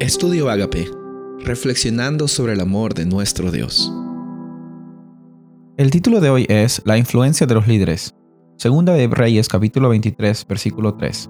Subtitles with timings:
[0.00, 0.90] Estudio Agape,
[1.44, 3.92] reflexionando sobre el amor de nuestro Dios.
[5.76, 8.14] El título de hoy es La influencia de los líderes.
[8.56, 11.28] Segunda de Reyes capítulo 23 versículo 3.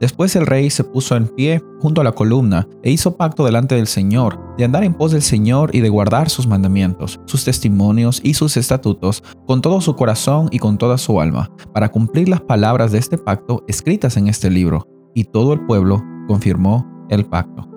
[0.00, 3.74] Después el rey se puso en pie junto a la columna e hizo pacto delante
[3.74, 8.22] del Señor, de andar en pos del Señor y de guardar sus mandamientos, sus testimonios
[8.24, 12.40] y sus estatutos con todo su corazón y con toda su alma, para cumplir las
[12.40, 14.88] palabras de este pacto escritas en este libro.
[15.14, 17.69] Y todo el pueblo confirmó el pacto.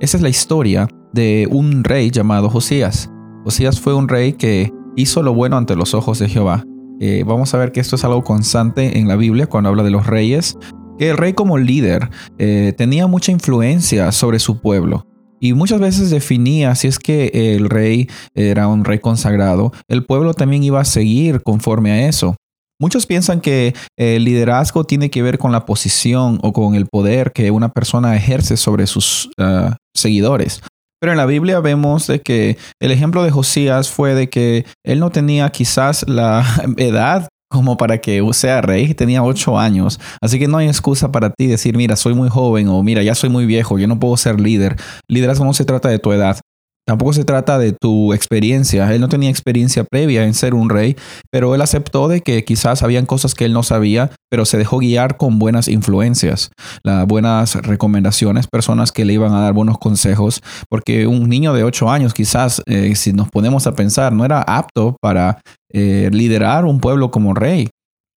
[0.00, 3.10] Esa es la historia de un rey llamado Josías.
[3.44, 6.64] Josías fue un rey que hizo lo bueno ante los ojos de Jehová.
[7.00, 9.90] Eh, vamos a ver que esto es algo constante en la Biblia cuando habla de
[9.90, 10.58] los reyes,
[10.98, 15.06] que el rey como líder eh, tenía mucha influencia sobre su pueblo.
[15.40, 20.34] Y muchas veces definía si es que el rey era un rey consagrado, el pueblo
[20.34, 22.34] también iba a seguir conforme a eso.
[22.80, 27.32] Muchos piensan que el liderazgo tiene que ver con la posición o con el poder
[27.32, 30.60] que una persona ejerce sobre sus ah, seguidores.
[31.00, 35.00] Pero en la Biblia vemos de que el ejemplo de Josías fue de que él
[35.00, 36.44] no tenía quizás la
[36.78, 40.00] edad como para que sea rey, tenía ocho años.
[40.20, 43.14] Así que no hay excusa para ti decir, mira, soy muy joven o mira, ya
[43.14, 44.76] soy muy viejo, yo no puedo ser líder.
[45.08, 46.40] Liderazgo no se trata de tu edad,
[46.86, 48.92] Tampoco se trata de tu experiencia.
[48.94, 50.96] Él no tenía experiencia previa en ser un rey,
[51.30, 54.78] pero él aceptó de que quizás habían cosas que él no sabía, pero se dejó
[54.78, 56.50] guiar con buenas influencias,
[56.82, 61.64] las buenas recomendaciones, personas que le iban a dar buenos consejos, porque un niño de
[61.64, 65.40] 8 años quizás, eh, si nos ponemos a pensar, no era apto para
[65.72, 67.70] eh, liderar un pueblo como rey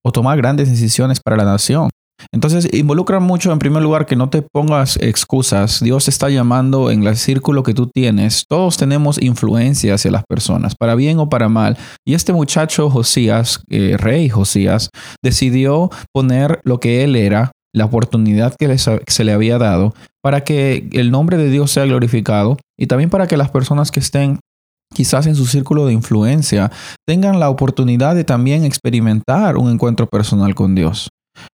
[0.04, 1.88] o tomar grandes decisiones para la nación.
[2.32, 5.80] Entonces involucra mucho en primer lugar que no te pongas excusas.
[5.80, 8.44] Dios está llamando en el círculo que tú tienes.
[8.48, 11.76] Todos tenemos influencia hacia las personas, para bien o para mal.
[12.06, 14.90] Y este muchacho Josías, eh, rey Josías,
[15.22, 20.88] decidió poner lo que él era, la oportunidad que se le había dado, para que
[20.92, 24.40] el nombre de Dios sea glorificado y también para que las personas que estén
[24.94, 26.70] quizás en su círculo de influencia
[27.06, 31.08] tengan la oportunidad de también experimentar un encuentro personal con Dios.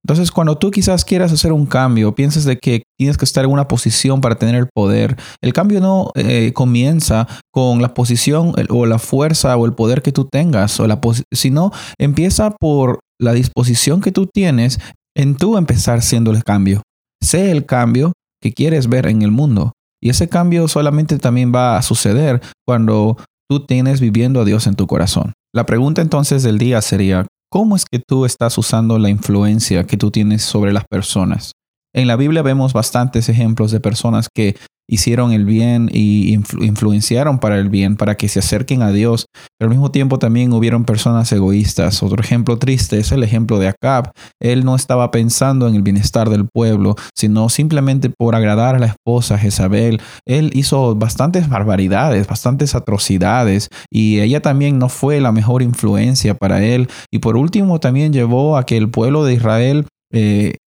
[0.05, 3.51] Entonces, cuando tú quizás quieras hacer un cambio, piensas de que tienes que estar en
[3.51, 8.87] una posición para tener el poder, el cambio no eh, comienza con la posición o
[8.87, 11.01] la fuerza o el poder que tú tengas, o la
[11.33, 14.79] sino empieza por la disposición que tú tienes
[15.17, 16.83] en tú empezar siendo el cambio.
[17.23, 18.13] Sé el cambio
[18.43, 19.73] que quieres ver en el mundo.
[20.03, 23.17] Y ese cambio solamente también va a suceder cuando
[23.49, 25.33] tú tienes viviendo a Dios en tu corazón.
[25.55, 29.97] La pregunta entonces del día sería, ¿Cómo es que tú estás usando la influencia que
[29.97, 31.53] tú tienes sobre las personas?
[31.95, 34.57] En la Biblia vemos bastantes ejemplos de personas que
[34.87, 39.27] hicieron el bien y influenciaron para el bien, para que se acerquen a Dios,
[39.59, 42.03] pero al mismo tiempo también hubieron personas egoístas.
[42.03, 44.11] Otro ejemplo triste es el ejemplo de Acab.
[44.41, 48.87] Él no estaba pensando en el bienestar del pueblo, sino simplemente por agradar a la
[48.87, 50.03] esposa Jezabel.
[50.27, 56.63] Él hizo bastantes barbaridades, bastantes atrocidades, y ella también no fue la mejor influencia para
[56.63, 56.89] él.
[57.11, 59.87] Y por último también llevó a que el pueblo de Israel
[60.17, 60.59] eh,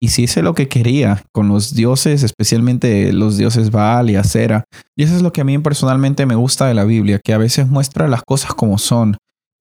[0.00, 4.64] hiciese lo que quería con los dioses, especialmente los dioses Baal y Acera.
[4.96, 7.38] Y eso es lo que a mí personalmente me gusta de la Biblia, que a
[7.38, 9.16] veces muestra las cosas como son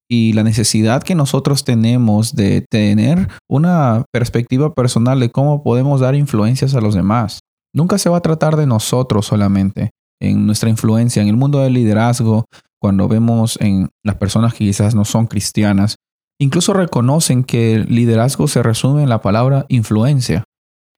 [0.07, 6.13] y la necesidad que nosotros tenemos de tener una perspectiva personal de cómo podemos dar
[6.13, 7.39] influencias a los demás.
[7.73, 9.89] Nunca se va a tratar de nosotros solamente
[10.21, 12.45] en nuestra influencia en el mundo del liderazgo,
[12.79, 15.95] cuando vemos en las personas que quizás no son cristianas,
[16.39, 20.43] Incluso reconocen que el liderazgo se resume en la palabra influencia.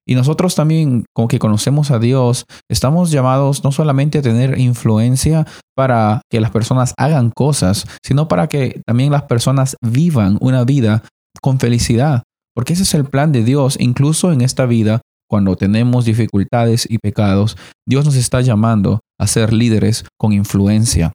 [0.07, 5.45] Y nosotros también, como que conocemos a Dios, estamos llamados no solamente a tener influencia
[5.75, 11.03] para que las personas hagan cosas, sino para que también las personas vivan una vida
[11.41, 12.23] con felicidad.
[12.55, 16.99] Porque ese es el plan de Dios, incluso en esta vida, cuando tenemos dificultades y
[16.99, 21.11] pecados, Dios nos está llamando a ser líderes con influencia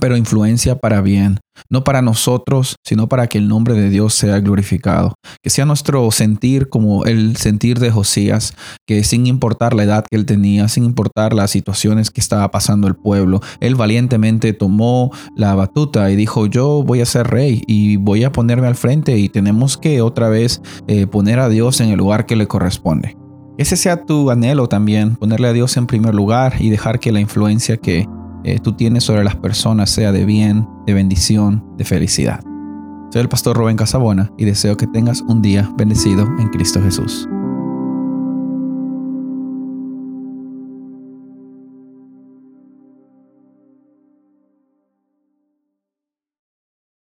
[0.00, 1.40] pero influencia para bien,
[1.70, 5.14] no para nosotros, sino para que el nombre de Dios sea glorificado.
[5.42, 8.54] Que sea nuestro sentir como el sentir de Josías,
[8.86, 12.88] que sin importar la edad que él tenía, sin importar las situaciones que estaba pasando
[12.88, 17.96] el pueblo, él valientemente tomó la batuta y dijo, yo voy a ser rey y
[17.96, 21.90] voy a ponerme al frente y tenemos que otra vez eh, poner a Dios en
[21.90, 23.16] el lugar que le corresponde.
[23.58, 27.20] Ese sea tu anhelo también, ponerle a Dios en primer lugar y dejar que la
[27.20, 28.06] influencia que
[28.46, 32.44] eh, tú tienes sobre las personas sea de bien, de bendición, de felicidad.
[33.10, 37.28] Soy el pastor Rubén Casabona y deseo que tengas un día bendecido en Cristo Jesús.